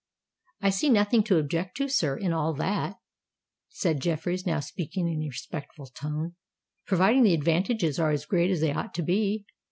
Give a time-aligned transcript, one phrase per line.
[0.61, 2.95] "I see nothing to object to, sir, in all that,"
[3.69, 6.33] said Jeffreys, now speaking in a respectful tone,
[6.87, 9.45] "providing the advantages are as great as they ought to be."